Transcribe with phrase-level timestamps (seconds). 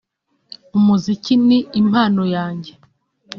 [0.77, 2.71] Umuziki ni impano yanjye